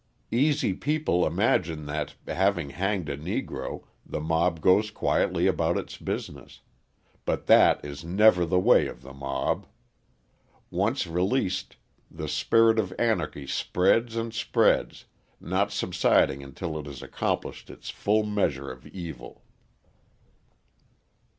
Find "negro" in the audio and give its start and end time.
3.15-3.83